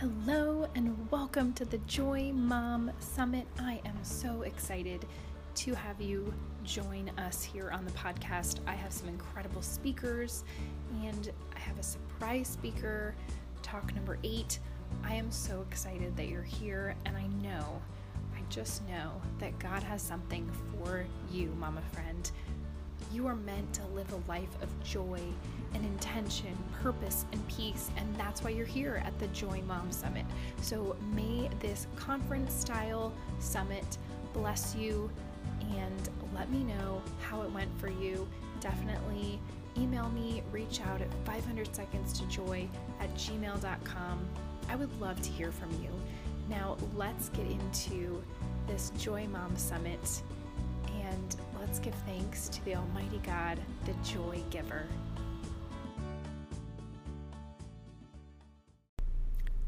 [0.00, 3.48] Hello and welcome to the Joy Mom Summit.
[3.58, 5.04] I am so excited
[5.56, 6.32] to have you
[6.62, 8.60] join us here on the podcast.
[8.64, 10.44] I have some incredible speakers
[11.02, 13.16] and I have a surprise speaker,
[13.62, 14.60] talk number eight.
[15.02, 17.82] I am so excited that you're here, and I know,
[18.36, 22.30] I just know that God has something for you, Mama Friend.
[23.12, 25.20] You are meant to live a life of joy
[25.74, 30.24] and intention, purpose, and peace, and that's why you're here at the Joy Mom Summit.
[30.60, 33.98] So may this conference style summit
[34.32, 35.10] bless you
[35.76, 38.28] and let me know how it went for you.
[38.60, 39.40] Definitely
[39.76, 42.68] email me, reach out at 500 seconds to joy
[43.00, 44.28] at gmail.com.
[44.68, 45.90] I would love to hear from you.
[46.48, 48.22] Now, let's get into
[48.66, 50.22] this Joy Mom Summit
[51.02, 51.36] and
[51.68, 54.86] let's give thanks to the Almighty God, the joy giver.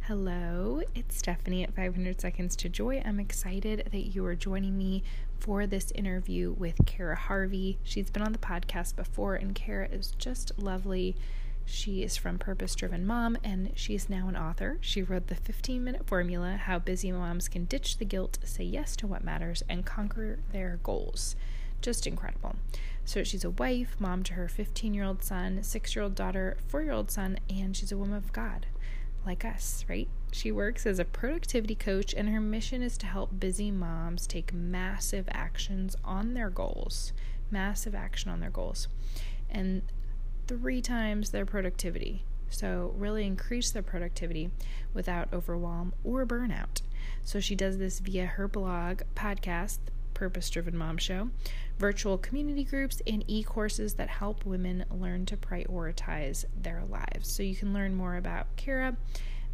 [0.00, 3.02] Hello, it's Stephanie at 500 Seconds to Joy.
[3.04, 5.02] I'm excited that you are joining me
[5.40, 7.78] for this interview with Cara Harvey.
[7.82, 11.16] She's been on the podcast before, and Cara is just lovely.
[11.66, 14.78] She is from Purpose Driven Mom, and she is now an author.
[14.80, 18.96] She wrote the 15 minute formula How Busy Moms Can Ditch the Guilt, Say Yes
[18.96, 21.36] to What Matters, and Conquer Their Goals.
[21.80, 22.56] Just incredible.
[23.04, 26.56] So, she's a wife, mom to her 15 year old son, six year old daughter,
[26.68, 28.66] four year old son, and she's a woman of God
[29.26, 30.08] like us, right?
[30.32, 34.52] She works as a productivity coach, and her mission is to help busy moms take
[34.52, 37.12] massive actions on their goals,
[37.50, 38.88] massive action on their goals,
[39.50, 39.82] and
[40.46, 42.24] three times their productivity.
[42.48, 44.50] So, really increase their productivity
[44.92, 46.82] without overwhelm or burnout.
[47.22, 49.78] So, she does this via her blog, podcast,
[50.20, 51.30] Purpose Driven Mom Show,
[51.78, 57.32] virtual community groups, and e courses that help women learn to prioritize their lives.
[57.32, 58.98] So you can learn more about Cara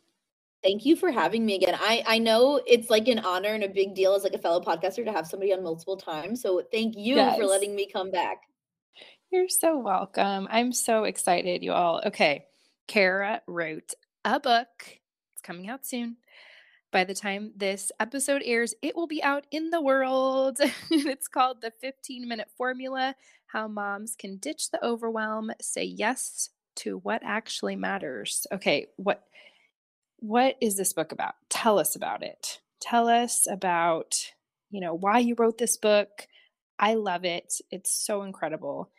[0.65, 1.77] Thank you for having me again.
[1.79, 4.61] I, I know it's like an honor and a big deal as like a fellow
[4.61, 6.43] podcaster to have somebody on multiple times.
[6.43, 7.39] So thank you yes.
[7.39, 8.39] for letting me come back.
[9.31, 10.49] You're so welcome.
[10.51, 12.03] I'm so excited, you all.
[12.07, 12.47] Okay.
[12.87, 14.99] Cara wrote a book.
[15.33, 16.17] It's coming out soon.
[16.93, 20.59] By the time this episode airs, it will be out in the world.
[20.91, 26.99] it's called The 15 Minute Formula How Moms Can Ditch the Overwhelm, Say Yes to
[26.99, 28.47] What Actually Matters.
[28.53, 29.25] Okay, what
[30.19, 31.35] what is this book about?
[31.51, 32.61] Tell us about it.
[32.81, 34.33] Tell us about,
[34.71, 36.27] you know, why you wrote this book.
[36.79, 37.55] I love it.
[37.71, 38.91] It's so incredible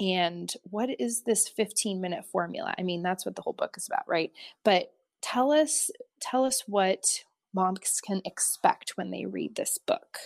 [0.00, 3.86] and what is this 15 minute formula i mean that's what the whole book is
[3.86, 4.32] about right
[4.64, 5.90] but tell us
[6.20, 7.04] tell us what
[7.52, 10.18] moms can expect when they read this book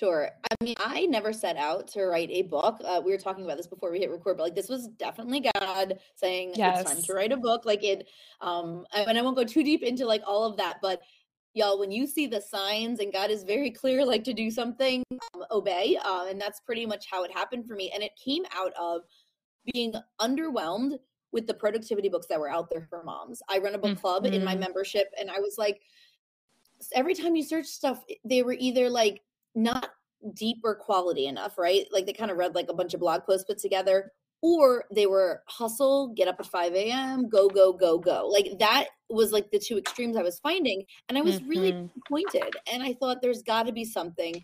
[0.00, 0.30] Sure.
[0.50, 2.80] I mean, I never set out to write a book.
[2.82, 5.46] Uh, we were talking about this before we hit record, but like this was definitely
[5.54, 6.80] God saying yes.
[6.80, 7.66] it's time to write a book.
[7.66, 8.08] Like it,
[8.40, 11.02] um, and I won't go too deep into like all of that, but
[11.54, 15.02] y'all when you see the signs and god is very clear like to do something
[15.34, 18.44] um, obey uh, and that's pretty much how it happened for me and it came
[18.54, 19.02] out of
[19.72, 20.98] being underwhelmed
[21.32, 24.24] with the productivity books that were out there for moms i run a book club
[24.24, 24.34] mm-hmm.
[24.34, 24.60] in my mm-hmm.
[24.60, 25.80] membership and i was like
[26.94, 29.22] every time you search stuff they were either like
[29.54, 29.90] not
[30.34, 33.24] deep or quality enough right like they kind of read like a bunch of blog
[33.24, 37.98] posts put together or they were hustle, get up at 5 a.m., go, go, go,
[37.98, 38.26] go.
[38.26, 40.84] Like that was like the two extremes I was finding.
[41.08, 41.48] And I was mm-hmm.
[41.48, 42.56] really disappointed.
[42.72, 44.42] And I thought there's got to be something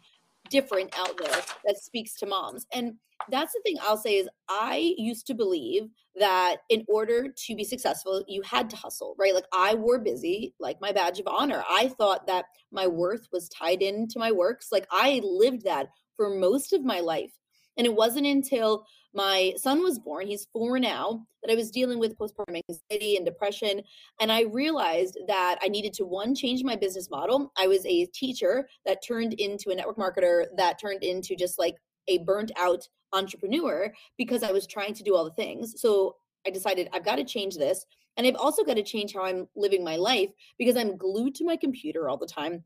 [0.51, 2.67] different out there that speaks to moms.
[2.73, 2.95] And
[3.31, 5.89] that's the thing I'll say is I used to believe
[6.19, 9.35] that in order to be successful, you had to hustle, right?
[9.35, 11.65] Like I wore busy like my badge of honor.
[11.69, 14.69] I thought that my worth was tied into my works.
[14.71, 17.33] Like I lived that for most of my life.
[17.77, 21.99] And it wasn't until my son was born, he's four now, that I was dealing
[21.99, 23.83] with postpartum anxiety and depression.
[24.21, 27.53] And I realized that I needed to, one, change my business model.
[27.59, 31.77] I was a teacher that turned into a network marketer that turned into just like
[32.09, 35.81] a burnt out entrepreneur because I was trying to do all the things.
[35.81, 37.87] So I decided I've got to change this.
[38.17, 41.45] And I've also got to change how I'm living my life because I'm glued to
[41.45, 42.65] my computer all the time.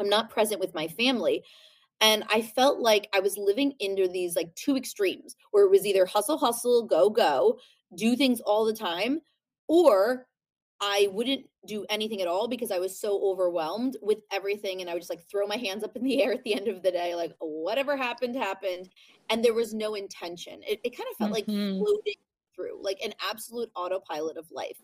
[0.00, 1.44] I'm not present with my family.
[2.04, 5.86] And I felt like I was living into these like two extremes where it was
[5.86, 7.58] either hustle, hustle, go, go,
[7.96, 9.22] do things all the time,
[9.68, 10.26] or
[10.82, 14.82] I wouldn't do anything at all because I was so overwhelmed with everything.
[14.82, 16.68] And I would just like throw my hands up in the air at the end
[16.68, 18.90] of the day, like whatever happened, happened.
[19.30, 20.60] And there was no intention.
[20.68, 21.78] It, it kind of felt mm-hmm.
[21.78, 22.20] like floating
[22.54, 24.76] through, like an absolute autopilot of life.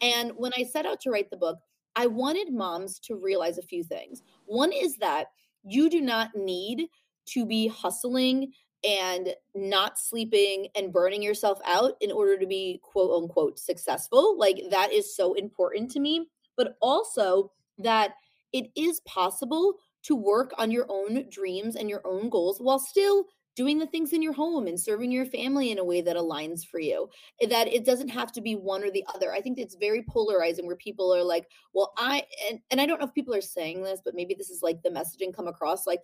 [0.00, 1.60] And when I set out to write the book,
[1.94, 4.22] I wanted moms to realize a few things.
[4.46, 5.28] One is that
[5.64, 6.88] you do not need
[7.26, 8.52] to be hustling
[8.86, 14.38] and not sleeping and burning yourself out in order to be quote unquote successful.
[14.38, 16.26] Like that is so important to me,
[16.56, 18.12] but also that
[18.52, 19.74] it is possible
[20.04, 23.24] to work on your own dreams and your own goals while still
[23.56, 26.66] doing the things in your home and serving your family in a way that aligns
[26.66, 27.08] for you
[27.40, 29.32] eh, that it doesn't have to be one or the other.
[29.32, 33.00] I think it's very polarizing where people are like well i and, and i don't
[33.00, 35.86] know if people are saying this but maybe this is like the messaging come across
[35.86, 36.00] like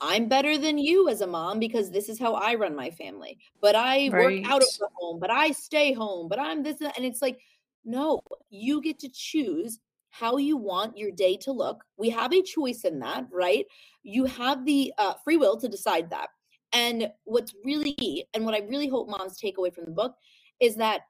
[0.00, 3.38] i'm better than you as a mom because this is how i run my family
[3.60, 4.42] but i right.
[4.42, 7.38] work out of the home but i stay home but i'm this and it's like
[7.84, 8.20] no
[8.50, 9.78] you get to choose
[10.10, 11.82] how you want your day to look.
[11.96, 13.66] We have a choice in that right?
[14.04, 16.28] You have the uh, free will to decide that
[16.74, 20.16] and what's really, and what I really hope moms take away from the book
[20.60, 21.02] is that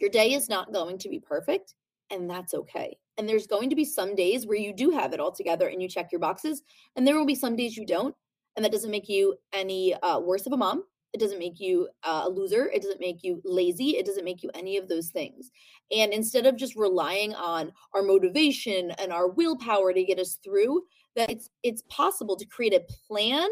[0.00, 1.74] your day is not going to be perfect,
[2.10, 2.96] and that's okay.
[3.18, 5.82] And there's going to be some days where you do have it all together and
[5.82, 6.62] you check your boxes,
[6.94, 8.14] and there will be some days you don't.
[8.54, 10.84] And that doesn't make you any uh, worse of a mom.
[11.12, 12.70] It doesn't make you uh, a loser.
[12.72, 13.96] It doesn't make you lazy.
[13.96, 15.50] It doesn't make you any of those things.
[15.90, 20.82] And instead of just relying on our motivation and our willpower to get us through,
[21.16, 23.48] that it's it's possible to create a plan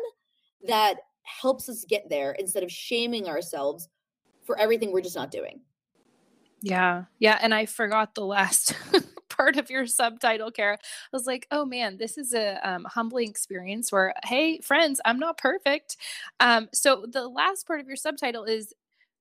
[0.67, 3.89] that helps us get there instead of shaming ourselves
[4.45, 5.61] for everything we're just not doing.
[6.61, 7.05] Yeah.
[7.19, 7.39] Yeah.
[7.43, 8.75] And I forgot the last
[9.29, 10.75] part of your subtitle, Cara.
[10.77, 10.79] I
[11.13, 15.39] was like, oh man, this is a um, humbling experience where, hey, friends, I'm not
[15.39, 15.97] perfect.
[16.41, 18.73] Um, so the last part of your subtitle is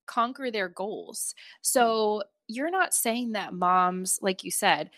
[0.06, 1.36] conquer their goals.
[1.62, 4.90] So you're not saying that moms, like you said,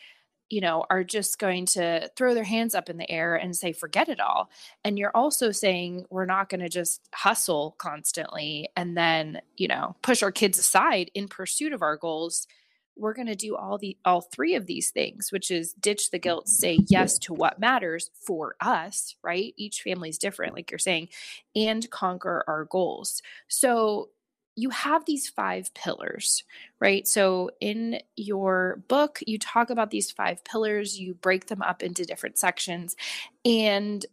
[0.49, 3.73] you know, are just going to throw their hands up in the air and say,
[3.73, 4.49] forget it all.
[4.83, 9.95] And you're also saying we're not going to just hustle constantly and then, you know,
[10.01, 12.47] push our kids aside in pursuit of our goals.
[12.95, 16.19] We're going to do all the all three of these things, which is ditch the
[16.19, 16.53] guilt, mm-hmm.
[16.53, 19.53] say yes to what matters for us, right?
[19.57, 21.09] Each family is different, like you're saying,
[21.55, 23.21] and conquer our goals.
[23.47, 24.09] So
[24.55, 26.43] you have these five pillars,
[26.79, 27.07] right?
[27.07, 32.05] So in your book, you talk about these five pillars, you break them up into
[32.05, 32.95] different sections.
[33.43, 34.05] And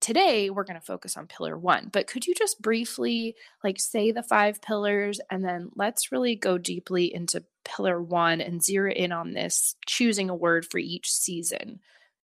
[0.00, 1.90] today we're going to focus on pillar 1.
[1.92, 6.56] But could you just briefly like say the five pillars and then let's really go
[6.56, 11.80] deeply into pillar 1 and zero in on this choosing a word for each season.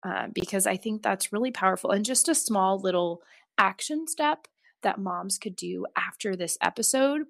[0.04, 3.24] Uh, because I think that's really powerful and just a small little
[3.58, 4.48] action step
[4.84, 7.24] that moms could do after this episode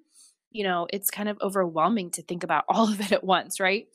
[0.50, 3.88] you know, it's kind of overwhelming to think about all of it at once, right?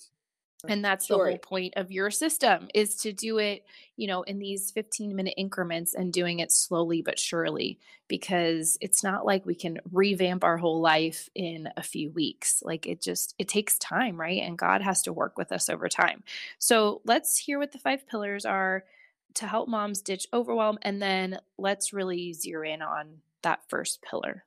[0.68, 1.25] And that's sure.
[1.25, 5.16] the whole point of your system is to do it, you know, in these 15
[5.16, 10.44] minute increments and doing it slowly but surely because it's not like we can revamp
[10.44, 12.61] our whole life in a few weeks.
[12.64, 14.42] Like it just it takes time, right?
[14.42, 16.23] And God has to work with us over time.
[16.59, 18.83] So, let's hear what the five pillars are
[19.35, 24.44] to help moms ditch overwhelm and then let's really zero in on that first pillar.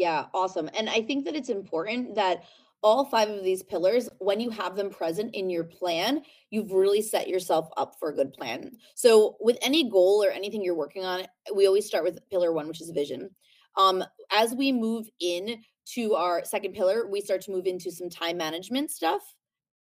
[0.00, 0.70] Yeah, awesome.
[0.72, 2.44] And I think that it's important that
[2.82, 7.02] all five of these pillars, when you have them present in your plan, you've really
[7.02, 8.78] set yourself up for a good plan.
[8.94, 12.66] So, with any goal or anything you're working on, we always start with pillar one,
[12.66, 13.28] which is vision.
[13.76, 14.02] Um,
[14.32, 18.38] as we move in to our second pillar, we start to move into some time
[18.38, 19.20] management stuff.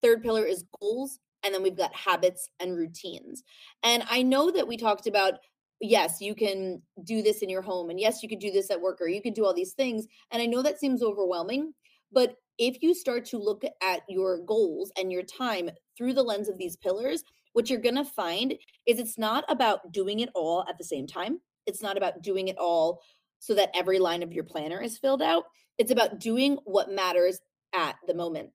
[0.02, 1.20] Third pillar is goals.
[1.44, 3.44] And then we've got habits and routines.
[3.84, 5.36] And I know that we talked about
[5.82, 8.82] yes, you can do this in your home, and yes, you could do this at
[8.82, 10.08] work, or you could do all these things.
[10.32, 11.74] And I know that seems overwhelming,
[12.12, 16.50] but if you start to look at your goals and your time through the lens
[16.50, 18.54] of these pillars, what you're going to find
[18.86, 21.40] is it's not about doing it all at the same time.
[21.66, 23.02] It's not about doing it all
[23.40, 25.44] so that every line of your planner is filled out.
[25.78, 27.40] It's about doing what matters
[27.76, 28.50] at the moment.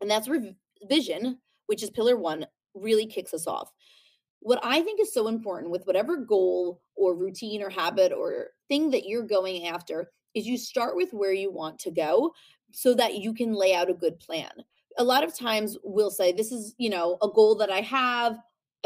[0.00, 0.42] And that's where
[0.88, 3.70] vision, which is pillar one, really kicks us off
[4.40, 8.90] what I think is so important with whatever goal or routine or habit or thing
[8.90, 12.32] that you're going after is you start with where you want to go
[12.70, 14.50] so that you can lay out a good plan.
[14.98, 18.38] A lot of times we'll say, This is, you know, a goal that I have,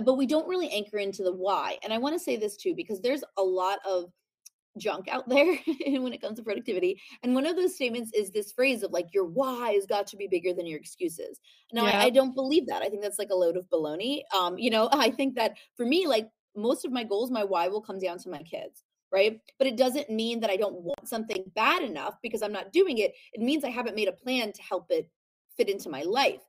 [0.05, 1.79] but we don't really anchor into the why.
[1.83, 4.13] And I want to say this too, because there's a lot of
[4.79, 7.01] junk out there when it comes to productivity.
[7.23, 10.17] And one of those statements is this phrase of like, your why has got to
[10.17, 11.41] be bigger than your excuses.
[11.73, 12.01] Now, yeah.
[12.01, 12.83] I, I, don't believe that.
[12.83, 14.23] I think that's like a load of baloney.
[14.37, 17.69] Um, you know, I think that for me, like most of my goals, my why
[17.69, 18.85] will come down to my kids.
[19.11, 19.41] Right.
[19.59, 22.97] But it doesn't mean that I don't want something bad enough because I'm not doing
[22.97, 23.13] it.
[23.35, 25.11] It means I haven't made a plan to help it
[25.59, 26.41] fit into my life.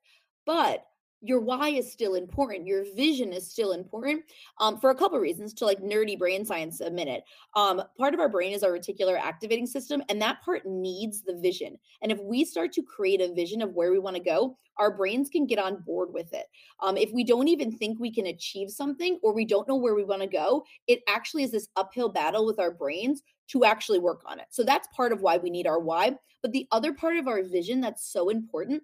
[0.45, 0.85] But
[1.23, 4.23] your why is still important your vision is still important
[4.59, 7.23] um, for a couple reasons to like nerdy brain science a minute.
[7.55, 11.37] Um, part of our brain is our reticular activating system and that part needs the
[11.37, 11.77] vision.
[12.01, 14.95] And if we start to create a vision of where we want to go our
[14.95, 16.47] brains can get on board with it.
[16.79, 19.93] Um, if we don't even think we can achieve something or we don't know where
[19.93, 23.99] we want to go it actually is this uphill battle with our brains to actually
[23.99, 24.47] work on it.
[24.49, 26.15] So that's part of why we need our why.
[26.41, 28.83] But the other part of our vision that's so important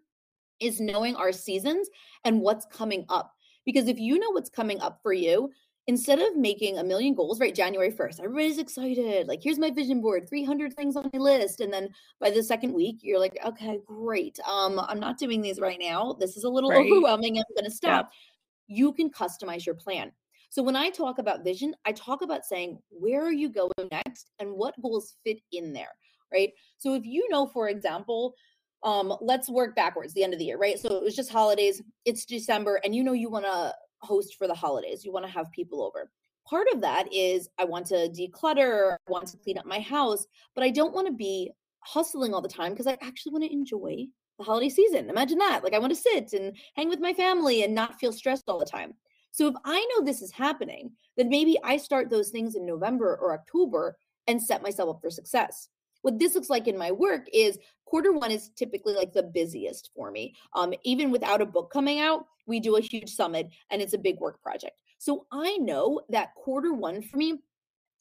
[0.59, 1.89] is knowing our seasons
[2.23, 3.33] and what's coming up.
[3.65, 5.51] Because if you know what's coming up for you,
[5.89, 7.55] instead of making a million goals, right?
[7.55, 9.27] January 1st, everybody's excited.
[9.27, 11.61] Like, here's my vision board, 300 things on my list.
[11.61, 11.89] And then
[12.19, 14.37] by the second week, you're like, okay, great.
[14.47, 16.15] Um, I'm not doing these right now.
[16.19, 16.85] This is a little right.
[16.85, 17.37] overwhelming.
[17.37, 18.11] I'm going to stop.
[18.67, 18.77] Yeah.
[18.77, 20.11] You can customize your plan.
[20.51, 24.29] So when I talk about vision, I talk about saying, where are you going next
[24.39, 25.95] and what goals fit in there,
[26.31, 26.51] right?
[26.77, 28.35] So if you know, for example,
[28.83, 30.79] um let's work backwards the end of the year right?
[30.79, 34.47] So it was just holidays it's december and you know you want to host for
[34.47, 36.09] the holidays you want to have people over.
[36.47, 40.25] Part of that is i want to declutter i want to clean up my house
[40.55, 43.53] but i don't want to be hustling all the time because i actually want to
[43.53, 44.05] enjoy
[44.37, 45.09] the holiday season.
[45.09, 48.13] Imagine that like i want to sit and hang with my family and not feel
[48.13, 48.93] stressed all the time.
[49.31, 53.17] So if i know this is happening then maybe i start those things in november
[53.21, 53.95] or october
[54.27, 55.69] and set myself up for success
[56.01, 59.89] what this looks like in my work is quarter one is typically like the busiest
[59.95, 60.35] for me.
[60.53, 63.97] Um, even without a book coming out, we do a huge summit and it's a
[63.97, 64.75] big work project.
[64.97, 67.39] So I know that quarter one for me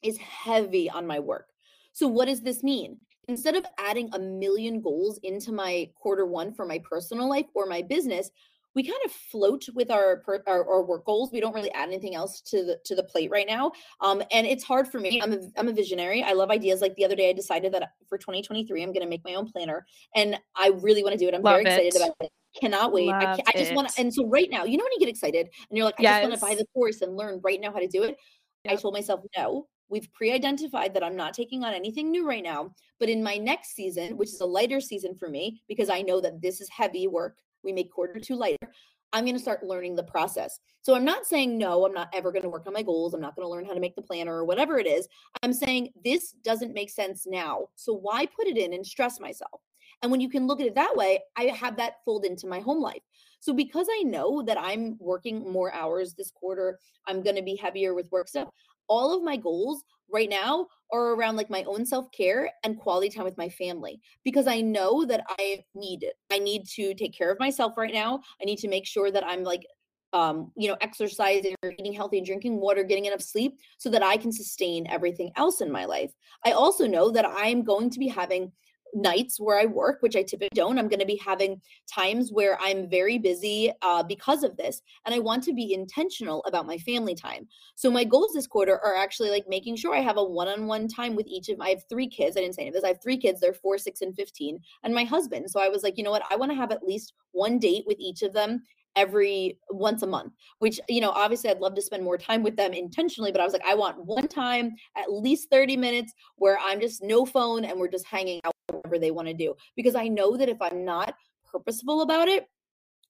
[0.02, 1.46] is heavy on my work.
[1.92, 2.98] So what does this mean?
[3.28, 7.66] Instead of adding a million goals into my quarter one for my personal life or
[7.66, 8.30] my business,
[8.78, 11.32] we kind of float with our, our, our work goals.
[11.32, 13.72] We don't really add anything else to the to the plate right now.
[14.00, 15.20] Um, and it's hard for me.
[15.20, 16.22] I'm a I'm a visionary.
[16.22, 16.80] I love ideas.
[16.80, 19.50] Like the other day, I decided that for 2023, I'm going to make my own
[19.50, 21.34] planner, and I really want to do it.
[21.34, 22.30] I'm love very excited about it.
[22.60, 23.10] Cannot wait.
[23.10, 24.00] I, I, just want to.
[24.00, 26.20] And so right now, you know when you get excited and you're like, I yes.
[26.20, 28.16] just want to buy the course and learn right now how to do it.
[28.64, 28.72] Yep.
[28.72, 29.66] I told myself no.
[29.88, 32.74] We've pre identified that I'm not taking on anything new right now.
[33.00, 36.20] But in my next season, which is a lighter season for me, because I know
[36.20, 38.72] that this is heavy work, we make quarter two lighter.
[39.12, 40.60] I'm going to start learning the process.
[40.82, 43.14] So I'm not saying no, I'm not ever going to work on my goals.
[43.14, 45.08] I'm not going to learn how to make the planner or whatever it is.
[45.42, 47.68] I'm saying this doesn't make sense now.
[47.74, 49.62] So why put it in and stress myself?
[50.02, 52.60] And when you can look at it that way, I have that fold into my
[52.60, 53.02] home life.
[53.40, 57.56] So because I know that I'm working more hours this quarter, I'm going to be
[57.56, 58.48] heavier with work stuff.
[58.88, 63.24] All of my goals right now are around like my own self-care and quality time
[63.24, 66.14] with my family because I know that I need it.
[66.30, 68.20] I need to take care of myself right now.
[68.40, 69.66] I need to make sure that I'm like
[70.12, 74.02] um, you know, exercising or eating healthy and drinking water, getting enough sleep so that
[74.02, 76.12] I can sustain everything else in my life.
[76.44, 78.52] I also know that I'm going to be having
[78.94, 80.78] nights where I work, which I typically don't.
[80.78, 81.60] I'm going to be having
[81.92, 84.82] times where I'm very busy uh, because of this.
[85.06, 87.48] And I want to be intentional about my family time.
[87.74, 90.66] So my goals this quarter are actually like making sure I have a one on
[90.66, 92.36] one time with each of I have three kids.
[92.36, 92.84] I didn't say any of this.
[92.84, 93.40] I have three kids.
[93.40, 95.50] They're four, six, and 15, and my husband.
[95.50, 96.24] So I was like, you know what?
[96.30, 98.62] I want to have at least one date with each of them
[98.96, 102.56] every once a month which you know obviously i'd love to spend more time with
[102.56, 106.58] them intentionally but i was like i want one time at least 30 minutes where
[106.58, 108.54] i'm just no phone and we're just hanging out
[108.88, 111.14] whatever they want to do because i know that if i'm not
[111.50, 112.48] purposeful about it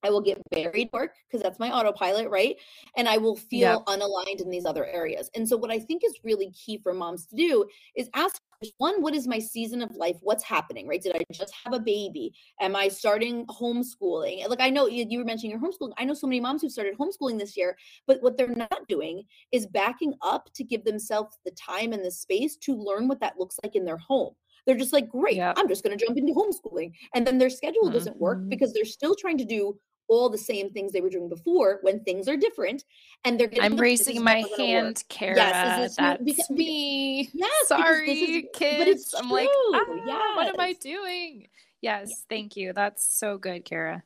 [0.01, 2.55] I will get buried work because that's my autopilot, right?
[2.95, 5.29] And I will feel unaligned in these other areas.
[5.35, 7.65] And so, what I think is really key for moms to do
[7.97, 8.41] is ask
[8.77, 10.17] one what is my season of life?
[10.21, 11.01] What's happening right?
[11.01, 12.33] Did i just have a baby?
[12.59, 14.47] Am i starting homeschooling?
[14.49, 15.93] Like i know you, you were mentioning your homeschooling.
[15.97, 19.23] I know so many moms who started homeschooling this year but what they're not doing
[19.51, 23.39] is backing up to give themselves the time and the space to learn what that
[23.39, 24.33] looks like in their home
[24.69, 25.55] they're just like great yep.
[25.57, 27.93] i'm just going to jump into homeschooling and then their schedule mm-hmm.
[27.93, 28.49] doesn't work mm-hmm.
[28.49, 29.75] because they're still trying to do
[30.09, 32.83] all the same things they were doing before when things are different
[33.23, 35.35] and they're getting I'm raising my hand, Cara.
[35.35, 37.29] Yes, that's because, me.
[37.33, 39.15] Yes, sorry, is, kids.
[39.17, 40.35] I'm like, ah, yes.
[40.35, 41.47] what am I doing?
[41.81, 42.15] Yes, yeah.
[42.27, 42.73] thank you.
[42.73, 44.03] That's so good, Cara.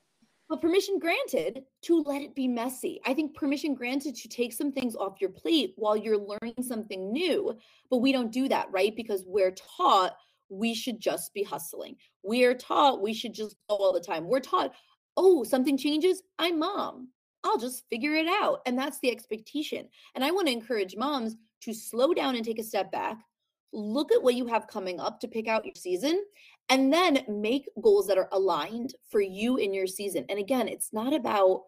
[0.49, 2.99] Well, permission granted to let it be messy.
[3.05, 7.11] I think permission granted to take some things off your plate while you're learning something
[7.11, 7.57] new.
[7.89, 8.95] But we don't do that, right?
[8.95, 10.15] Because we're taught
[10.49, 11.95] we should just be hustling.
[12.23, 14.27] We are taught we should just go all the time.
[14.27, 14.73] We're taught,
[15.17, 16.23] oh, something changes.
[16.39, 17.09] I'm mom.
[17.43, 18.59] I'll just figure it out.
[18.65, 19.87] And that's the expectation.
[20.15, 23.17] And I want to encourage moms to slow down and take a step back,
[23.73, 26.23] look at what you have coming up to pick out your season,
[26.69, 30.25] and then make goals that are aligned for you in your season.
[30.29, 31.63] And again, it's not about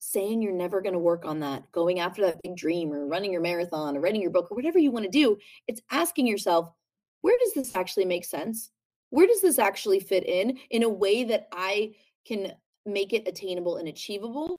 [0.00, 3.32] saying you're never going to work on that, going after that big dream or running
[3.32, 5.36] your marathon or writing your book or whatever you want to do.
[5.68, 6.68] It's asking yourself,
[7.22, 8.70] where does this actually make sense?
[9.10, 11.94] Where does this actually fit in in a way that I
[12.26, 12.52] can
[12.86, 14.58] make it attainable and achievable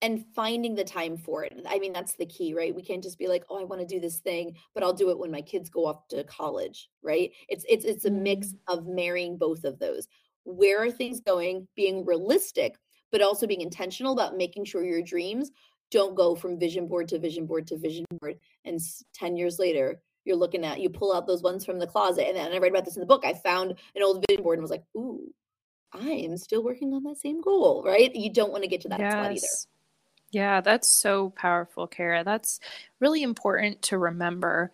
[0.00, 1.60] and finding the time for it.
[1.68, 2.74] I mean, that's the key, right?
[2.74, 5.10] We can't just be like, "Oh, I want to do this thing, but I'll do
[5.10, 7.32] it when my kids go off to college," right?
[7.48, 8.58] It's it's it's a mix mm.
[8.68, 10.06] of marrying both of those.
[10.44, 11.66] Where are things going?
[11.74, 12.76] Being realistic,
[13.10, 15.50] but also being intentional about making sure your dreams
[15.90, 18.78] don't go from vision board to vision board to vision board and
[19.14, 22.36] 10 years later you're looking at you pull out those ones from the closet and
[22.36, 23.24] then I read about this in the book.
[23.24, 25.32] I found an old vision board and was like, "Ooh,
[25.92, 28.14] I am still working on that same goal," right?
[28.14, 29.12] You don't want to get to that yes.
[29.12, 29.46] spot either.
[30.30, 32.22] Yeah, that's so powerful, Cara.
[32.22, 32.60] That's
[33.00, 34.72] really important to remember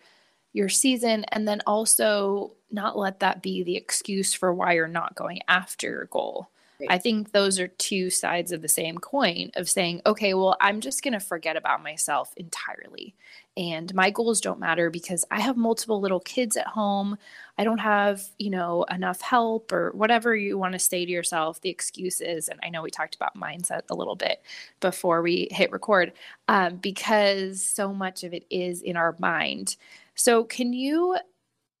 [0.51, 5.15] your season and then also not let that be the excuse for why you're not
[5.15, 6.49] going after your goal.
[6.89, 10.81] I think those are two sides of the same coin of saying, okay, well, I'm
[10.81, 13.15] just going to forget about myself entirely.
[13.57, 17.17] And my goals don't matter because I have multiple little kids at home.
[17.57, 21.61] I don't have, you know, enough help or whatever you want to say to yourself,
[21.61, 22.49] the excuses.
[22.49, 24.41] And I know we talked about mindset a little bit
[24.81, 26.11] before we hit record
[26.49, 29.77] um, because so much of it is in our mind.
[30.15, 31.17] So, can you,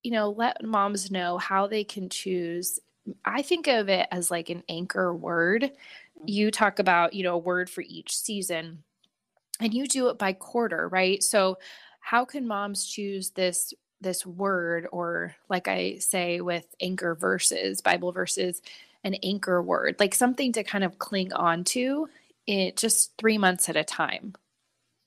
[0.03, 2.79] you know, let moms know how they can choose
[3.23, 5.63] I think of it as like an anchor word.
[5.63, 6.27] Mm-hmm.
[6.27, 8.83] You talk about, you know, a word for each season
[9.59, 11.21] and you do it by quarter, right?
[11.23, 11.57] So
[11.99, 18.11] how can moms choose this this word or like I say with anchor verses, Bible
[18.11, 18.61] verses,
[19.03, 22.09] an anchor word, like something to kind of cling on to
[22.45, 24.35] it just 3 months at a time.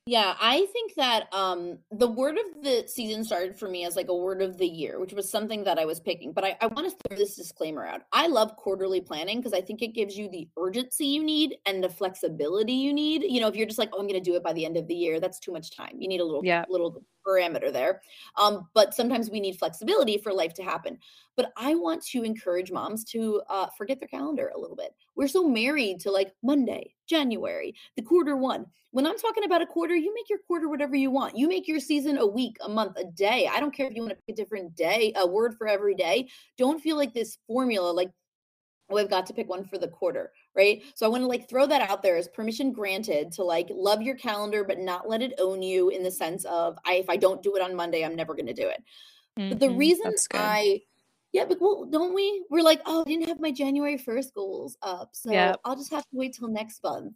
[0.08, 4.08] Yeah, I think that um the word of the season started for me as like
[4.08, 6.32] a word of the year, which was something that I was picking.
[6.32, 8.00] But I, I want to throw this disclaimer out.
[8.10, 11.84] I love quarterly planning because I think it gives you the urgency you need and
[11.84, 13.23] the flexibility you need.
[13.23, 14.88] You know, if you're just like, oh, I'm gonna do it by the end of
[14.88, 15.97] the year, that's too much time.
[15.99, 16.64] You need a little yeah.
[16.71, 18.00] little parameter there.
[18.36, 20.99] Um, but sometimes we need flexibility for life to happen.
[21.36, 24.95] But I want to encourage moms to uh, forget their calendar a little bit.
[25.14, 28.67] We're so married to like Monday, January, the quarter one.
[28.91, 31.36] When I'm talking about a quarter, you make your quarter whatever you want.
[31.36, 33.49] You make your season a week, a month, a day.
[33.52, 35.95] I don't care if you want to pick a different day, a word for every
[35.95, 36.28] day.
[36.56, 38.10] Don't feel like this formula, like
[38.91, 40.82] oh, I've got to pick one for the quarter, right?
[40.94, 44.02] So I want to like throw that out there as permission granted to like love
[44.02, 47.16] your calendar, but not let it own you in the sense of I if I
[47.16, 48.82] don't do it on Monday, I'm never going to do it.
[49.38, 49.50] Mm-hmm.
[49.50, 49.78] But the mm-hmm.
[49.78, 50.82] reason I
[51.32, 52.44] yeah, but well, don't we?
[52.50, 55.10] We're like, oh, I didn't have my January 1st goals up.
[55.12, 55.60] So yep.
[55.64, 57.14] I'll just have to wait till next month.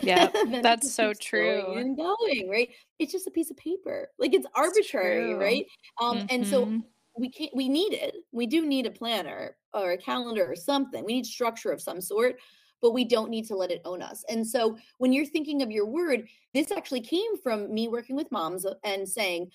[0.00, 0.28] Yeah,
[0.62, 1.74] that's so true.
[1.76, 2.68] And going, right?
[2.98, 4.08] It's just a piece of paper.
[4.18, 5.66] Like it's arbitrary, right?
[6.00, 6.26] Um, mm-hmm.
[6.30, 6.78] and so mm-hmm.
[7.18, 8.14] we can't we need it.
[8.32, 11.04] We do need a planner or a calendar or something.
[11.04, 12.36] We need structure of some sort,
[12.84, 14.26] but we don't need to let it own us.
[14.28, 18.30] And so when you're thinking of your word, this actually came from me working with
[18.30, 19.50] moms uh, and saying,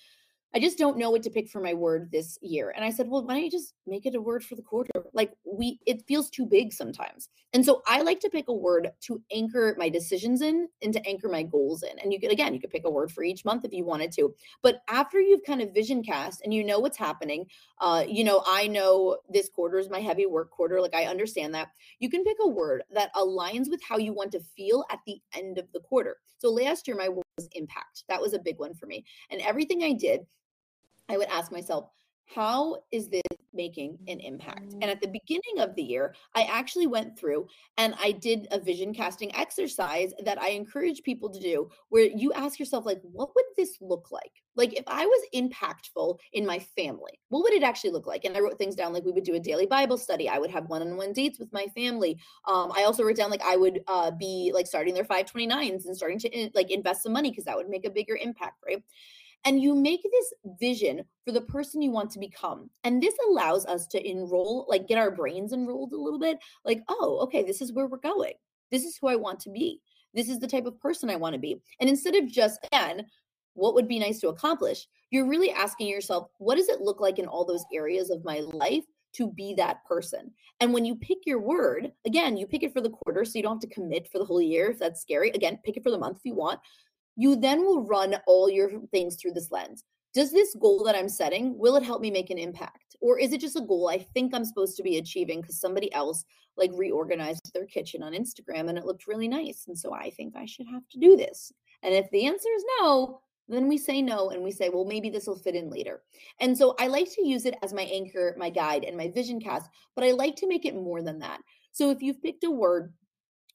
[0.54, 2.72] I just don't know what to pick for my word this year.
[2.74, 4.90] And I said, well, why don't you just make it a word for the quarter?
[5.12, 7.28] Like we, it feels too big sometimes.
[7.52, 11.06] And so I like to pick a word to anchor my decisions in and to
[11.06, 11.98] anchor my goals in.
[12.00, 14.12] And you could, again, you could pick a word for each month if you wanted
[14.12, 14.34] to.
[14.62, 17.46] But after you've kind of vision cast and you know what's happening,
[17.80, 20.80] uh, you know, I know this quarter is my heavy work quarter.
[20.80, 21.68] Like I understand that.
[22.00, 25.20] You can pick a word that aligns with how you want to feel at the
[25.34, 26.16] end of the quarter.
[26.38, 28.04] So last year, my word was impact.
[28.08, 29.04] That was a big one for me.
[29.30, 30.20] And everything I did,
[31.10, 31.90] I would ask myself,
[32.34, 34.72] how is this making an impact?
[34.74, 38.60] And at the beginning of the year, I actually went through and I did a
[38.60, 43.30] vision casting exercise that I encourage people to do where you ask yourself, like, what
[43.34, 44.30] would this look like?
[44.54, 48.24] Like, if I was impactful in my family, what would it actually look like?
[48.24, 50.28] And I wrote things down like we would do a daily Bible study.
[50.28, 52.16] I would have one on one dates with my family.
[52.46, 55.96] Um, I also wrote down like I would uh, be like starting their 529s and
[55.96, 58.82] starting to like invest some money because that would make a bigger impact, right?
[59.44, 62.68] And you make this vision for the person you want to become.
[62.84, 66.82] And this allows us to enroll, like get our brains enrolled a little bit, like,
[66.88, 68.34] oh, okay, this is where we're going.
[68.70, 69.80] This is who I want to be.
[70.14, 71.60] This is the type of person I want to be.
[71.80, 73.06] And instead of just, again,
[73.54, 77.18] what would be nice to accomplish, you're really asking yourself, what does it look like
[77.18, 80.30] in all those areas of my life to be that person.
[80.60, 83.42] And when you pick your word, again, you pick it for the quarter, so you
[83.42, 85.30] don't have to commit for the whole year if that's scary.
[85.30, 86.60] Again, pick it for the month if you want
[87.16, 89.84] you then will run all your things through this lens.
[90.12, 92.96] does this goal that I'm setting, will it help me make an impact?
[93.00, 95.92] Or is it just a goal I think I'm supposed to be achieving because somebody
[95.92, 96.24] else
[96.56, 99.64] like reorganized their kitchen on Instagram and it looked really nice.
[99.68, 101.52] And so I think I should have to do this.
[101.82, 105.10] And if the answer is no, then we say no and we say, well, maybe
[105.10, 106.02] this will fit in later.
[106.40, 109.40] And so I like to use it as my anchor, my guide, and my vision
[109.40, 111.40] cast, but I like to make it more than that.
[111.72, 112.92] So if you've picked a word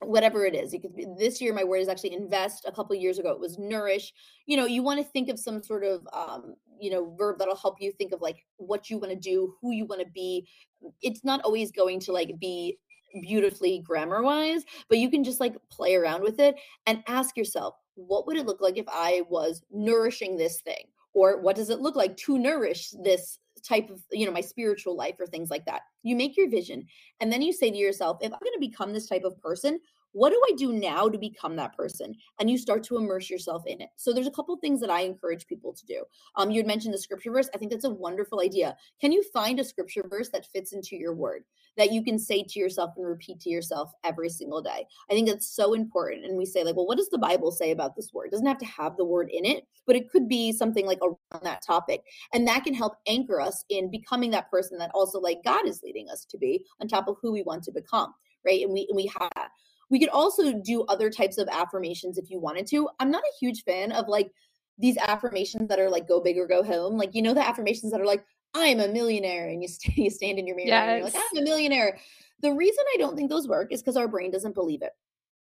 [0.01, 3.17] whatever it is it could this year my word is actually invest a couple years
[3.17, 4.13] ago it was nourish.
[4.45, 7.55] You know you want to think of some sort of um you know verb that'll
[7.55, 10.47] help you think of like what you want to do who you want to be.
[11.01, 12.77] It's not always going to like be
[13.21, 16.55] beautifully grammar wise but you can just like play around with it
[16.85, 20.85] and ask yourself what would it look like if i was nourishing this thing?
[21.13, 24.95] Or what does it look like to nourish this type of you know my spiritual
[24.95, 26.85] life or things like that you make your vision
[27.19, 29.79] and then you say to yourself if i'm going to become this type of person
[30.15, 32.15] what do I do now to become that person?
[32.39, 33.89] And you start to immerse yourself in it.
[33.97, 36.05] So there's a couple things that I encourage people to do.
[36.37, 37.49] Um, you had mentioned the scripture verse.
[37.53, 38.77] I think that's a wonderful idea.
[39.01, 41.43] Can you find a scripture verse that fits into your word
[41.77, 44.85] that you can say to yourself and repeat to yourself every single day?
[45.09, 46.25] I think that's so important.
[46.25, 48.27] And we say, like, well, what does the Bible say about this word?
[48.27, 50.99] It doesn't have to have the word in it, but it could be something like
[51.01, 52.03] around that topic.
[52.33, 55.81] And that can help anchor us in becoming that person that also like God is
[55.83, 58.13] leading us to be on top of who we want to become.
[58.45, 58.61] Right.
[58.61, 59.49] And we and we have that.
[59.89, 62.89] We could also do other types of affirmations if you wanted to.
[62.99, 64.31] I'm not a huge fan of like
[64.77, 66.97] these affirmations that are like go big or go home.
[66.97, 68.23] Like you know the affirmations that are like
[68.55, 70.87] I am a millionaire and you, st- you stand in your mirror yes.
[70.87, 71.99] and you're like I'm a millionaire.
[72.41, 74.91] The reason I don't think those work is because our brain doesn't believe it.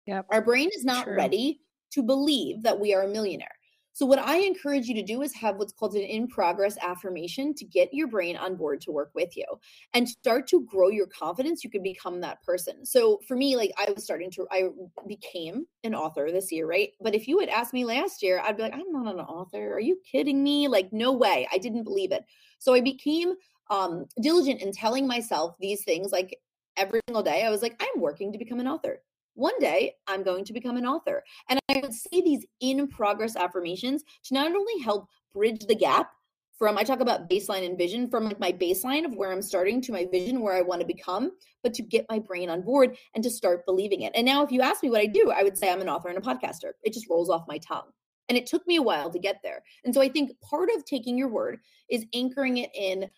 [0.06, 0.22] Yeah.
[0.30, 1.16] Our brain is not True.
[1.16, 1.60] ready
[1.92, 3.54] to believe that we are a millionaire.
[3.94, 7.52] So, what I encourage you to do is have what's called an in progress affirmation
[7.54, 9.44] to get your brain on board to work with you
[9.92, 11.62] and start to grow your confidence.
[11.62, 12.86] You can become that person.
[12.86, 14.68] So, for me, like I was starting to, I
[15.06, 16.88] became an author this year, right?
[17.02, 19.74] But if you had asked me last year, I'd be like, I'm not an author.
[19.74, 20.68] Are you kidding me?
[20.68, 21.46] Like, no way.
[21.52, 22.24] I didn't believe it.
[22.62, 23.34] So, I became
[23.70, 26.38] um, diligent in telling myself these things like
[26.76, 27.44] every single day.
[27.44, 29.00] I was like, I'm working to become an author
[29.34, 31.22] one day I'm going to become an author.
[31.48, 36.10] And I would say these in progress affirmations to not only help bridge the gap
[36.58, 39.80] from I talk about baseline and vision from like my baseline of where I'm starting
[39.82, 42.96] to my vision where I want to become, but to get my brain on board
[43.14, 44.12] and to start believing it.
[44.14, 46.08] And now if you ask me what I do, I would say I'm an author
[46.08, 46.72] and a podcaster.
[46.84, 47.88] It just rolls off my tongue.
[48.32, 49.62] And it took me a while to get there.
[49.84, 53.10] And so I think part of taking your word is anchoring it in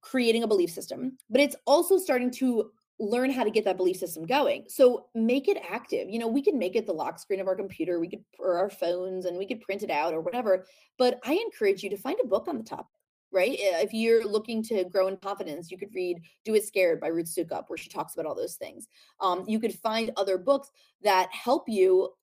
[0.00, 3.96] creating a belief system, but it's also starting to learn how to get that belief
[3.96, 4.64] system going.
[4.66, 6.10] So make it active.
[6.10, 8.58] You know, we can make it the lock screen of our computer, we could or
[8.58, 10.66] our phones and we could print it out or whatever.
[10.98, 12.86] But I encourage you to find a book on the topic,
[13.30, 13.56] right?
[13.56, 17.32] If you're looking to grow in confidence, you could read Do It Scared by Ruth
[17.32, 18.88] Soukup, where she talks about all those things.
[19.20, 20.72] Um, you could find other books
[21.04, 22.14] that help you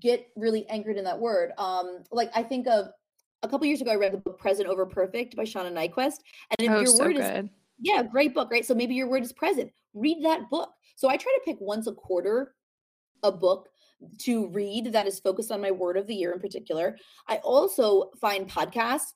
[0.00, 1.52] get really anchored in that word.
[1.58, 2.88] Um, like I think of
[3.42, 6.18] a couple years ago, I read the book Present Over Perfect by Shauna Niequist.
[6.58, 7.44] And if oh, your so word good.
[7.44, 8.64] is yeah, great book, right?
[8.64, 9.70] So maybe your word is present.
[9.94, 10.70] Read that book.
[10.94, 12.54] So I try to pick once a quarter
[13.24, 13.68] a book
[14.18, 16.96] to read that is focused on my word of the year in particular.
[17.28, 19.12] I also find podcasts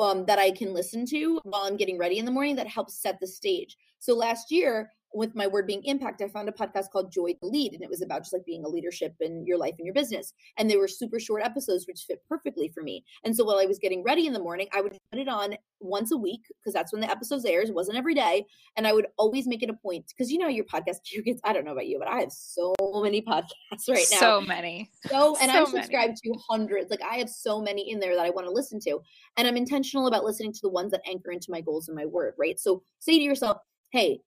[0.00, 3.00] um, that I can listen to while I'm getting ready in the morning that helps
[3.00, 3.76] set the stage.
[3.98, 7.46] So last year, with my word being impact, I found a podcast called Joy to
[7.46, 9.94] Lead, and it was about just like being a leadership in your life and your
[9.94, 10.32] business.
[10.56, 13.04] And they were super short episodes, which fit perfectly for me.
[13.24, 15.56] And so while I was getting ready in the morning, I would put it on
[15.80, 17.70] once a week because that's when the episodes airs.
[17.70, 18.46] It wasn't every day,
[18.76, 21.40] and I would always make it a point because you know your podcast you get.
[21.44, 24.20] I don't know about you, but I have so many podcasts right now.
[24.20, 24.90] So many.
[25.08, 26.36] So and so I'm subscribed many.
[26.36, 26.90] to hundreds.
[26.90, 29.00] Like I have so many in there that I want to listen to,
[29.36, 32.06] and I'm intentional about listening to the ones that anchor into my goals and my
[32.06, 32.34] word.
[32.38, 32.60] Right.
[32.60, 33.58] So say to yourself,
[33.90, 34.20] hey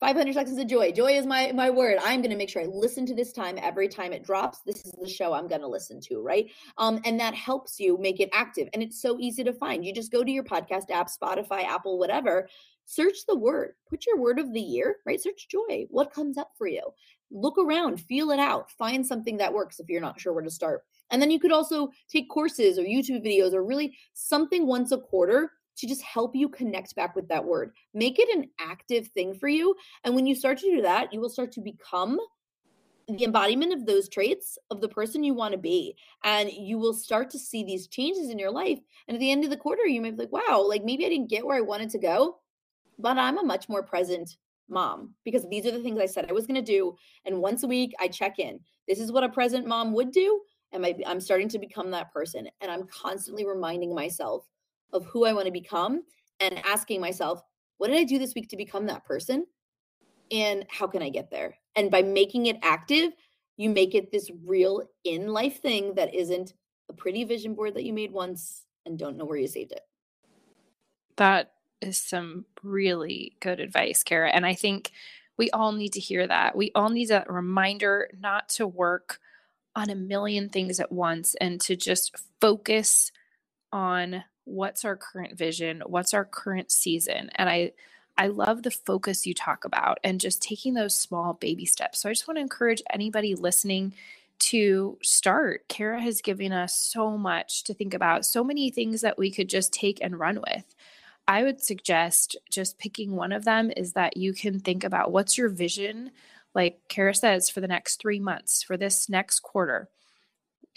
[0.00, 0.92] 500 seconds of joy.
[0.92, 1.98] Joy is my my word.
[2.04, 4.60] I'm going to make sure I listen to this time every time it drops.
[4.60, 6.46] This is the show I'm going to listen to, right?
[6.76, 8.68] Um, and that helps you make it active.
[8.72, 9.84] And it's so easy to find.
[9.84, 12.48] You just go to your podcast app, Spotify, Apple, whatever.
[12.84, 13.72] Search the word.
[13.90, 15.20] Put your word of the year, right?
[15.20, 15.86] Search joy.
[15.90, 16.82] What comes up for you?
[17.30, 20.50] Look around, feel it out, find something that works if you're not sure where to
[20.50, 20.84] start.
[21.10, 24.98] And then you could also take courses or YouTube videos or really something once a
[24.98, 27.72] quarter to just help you connect back with that word.
[27.94, 29.74] Make it an active thing for you.
[30.04, 32.18] And when you start to do that, you will start to become
[33.08, 35.96] the embodiment of those traits of the person you want to be.
[36.24, 38.78] And you will start to see these changes in your life.
[39.06, 41.08] And at the end of the quarter, you might be like, wow, like maybe I
[41.08, 42.38] didn't get where I wanted to go,
[42.98, 44.36] but I'm a much more present
[44.68, 46.94] mom because these are the things I said I was going to do.
[47.24, 48.60] And once a week, I check in.
[48.86, 50.42] This is what a present mom would do.
[50.72, 52.46] And I'm starting to become that person.
[52.60, 54.46] And I'm constantly reminding myself
[54.92, 56.02] of who I want to become
[56.40, 57.42] and asking myself,
[57.78, 59.46] what did I do this week to become that person?
[60.30, 61.56] And how can I get there?
[61.76, 63.12] And by making it active,
[63.56, 66.54] you make it this real in life thing that isn't
[66.88, 69.82] a pretty vision board that you made once and don't know where you saved it.
[71.16, 74.30] That is some really good advice, Cara.
[74.30, 74.92] And I think
[75.36, 76.56] we all need to hear that.
[76.56, 79.20] We all need a reminder not to work
[79.74, 83.12] on a million things at once and to just focus
[83.72, 87.30] on what's our current vision, what's our current season.
[87.36, 87.72] And I
[88.20, 92.00] I love the focus you talk about and just taking those small baby steps.
[92.00, 93.94] So I just want to encourage anybody listening
[94.40, 95.68] to start.
[95.68, 99.48] Cara has given us so much to think about, so many things that we could
[99.48, 100.74] just take and run with.
[101.28, 105.38] I would suggest just picking one of them is that you can think about what's
[105.38, 106.10] your vision,
[106.54, 109.88] like Cara says, for the next three months, for this next quarter.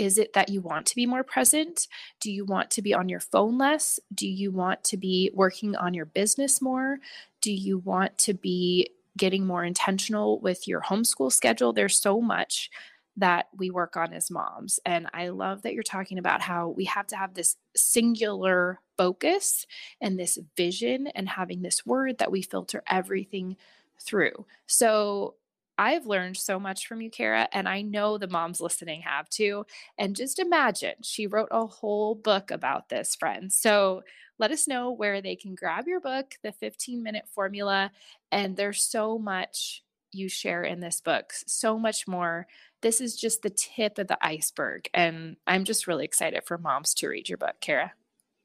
[0.02, 1.88] Is it that you want to be more present?
[2.20, 4.00] Do you want to be on your phone less?
[4.12, 6.98] Do you want to be working on your business more?
[7.40, 11.72] Do you want to be getting more intentional with your homeschool schedule?
[11.72, 12.72] There's so much
[13.16, 14.80] that we work on as moms.
[14.88, 19.68] And I love that you're talking about how we have to have this singular focus
[20.02, 23.56] and this vision and having this word that we filter everything
[24.00, 24.48] through.
[24.66, 25.36] So
[25.82, 29.66] I've learned so much from you, Cara, and I know the moms listening have too.
[29.98, 33.56] And just imagine she wrote a whole book about this, friends.
[33.56, 34.04] So
[34.38, 37.92] let us know where they can grab your book, The 15 Minute Formula.
[38.32, 42.46] And there's so much you share in this book, so much more
[42.82, 44.88] this is just the tip of the iceberg.
[44.94, 47.94] And I'm just really excited for moms to read your book, Cara.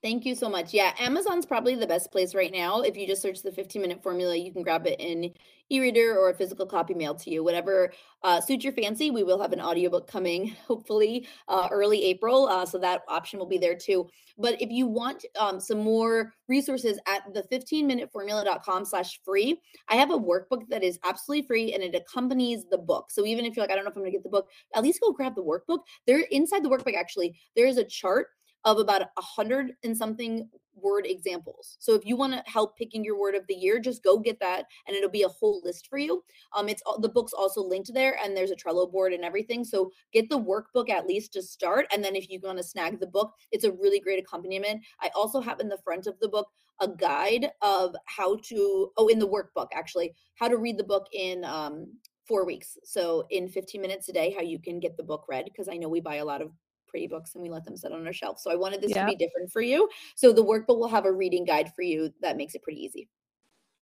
[0.02, 0.74] Thank you so much.
[0.74, 2.82] Yeah, Amazon's probably the best place right now.
[2.82, 5.32] If you just search the 15 minute formula, you can grab it in
[5.70, 9.10] e-reader or a physical copy mailed to you, whatever uh, suits your fancy.
[9.10, 12.46] We will have an audiobook coming hopefully uh, early April.
[12.46, 14.06] Uh, so that option will be there too.
[14.38, 20.10] But if you want um, some more resources at the 15minuteformula.com slash free, I have
[20.10, 23.10] a workbook that is absolutely free and it accompanies the book.
[23.10, 24.82] So even if you're like, I don't know if I'm gonna get the book, at
[24.82, 25.80] least go grab the workbook.
[26.06, 28.28] There inside the workbook, actually, there is a chart
[28.64, 31.76] of about a hundred and something word examples.
[31.80, 34.38] So if you want to help picking your word of the year, just go get
[34.40, 36.22] that and it'll be a whole list for you.
[36.54, 39.64] Um it's the book's also linked there and there's a Trello board and everything.
[39.64, 43.00] So get the workbook at least to start and then if you want to snag
[43.00, 44.82] the book, it's a really great accompaniment.
[45.00, 46.48] I also have in the front of the book
[46.80, 51.06] a guide of how to oh in the workbook actually, how to read the book
[51.12, 51.86] in um
[52.28, 52.76] 4 weeks.
[52.84, 55.76] So in 15 minutes a day how you can get the book read because I
[55.76, 56.50] know we buy a lot of
[56.86, 58.40] pretty books and we let them sit on our shelf.
[58.40, 59.04] So I wanted this yeah.
[59.04, 59.88] to be different for you.
[60.14, 63.08] So the workbook will have a reading guide for you that makes it pretty easy.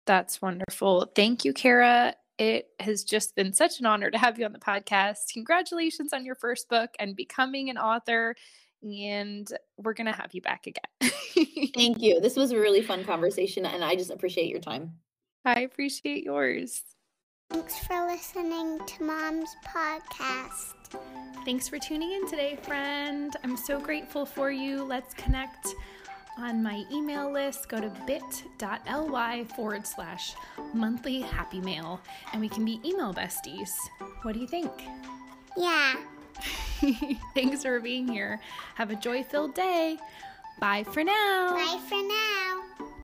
[0.06, 1.12] That's wonderful.
[1.16, 2.16] Thank you, Cara.
[2.38, 5.34] It has just been such an honor to have you on the podcast.
[5.34, 8.36] Congratulations on your first book and becoming an author.
[8.84, 11.12] And we're going to have you back again.
[11.76, 12.22] Thank you.
[12.22, 14.94] This was a really fun conversation, and I just appreciate your time.
[15.46, 16.84] I appreciate yours.
[17.50, 20.74] Thanks for listening to Mom's podcast.
[21.46, 23.36] Thanks for tuning in today, friend.
[23.44, 24.84] I'm so grateful for you.
[24.84, 25.74] Let's connect
[26.38, 27.70] on my email list.
[27.70, 30.34] Go to bit.ly forward slash
[30.74, 32.02] monthly happy mail
[32.34, 33.72] and we can be email besties.
[34.24, 34.72] What do you think?
[35.56, 35.96] Yeah.
[37.34, 38.40] Thanks for being here.
[38.76, 39.98] Have a joy filled day.
[40.60, 41.56] Bye for now.
[41.56, 42.87] Bye for now.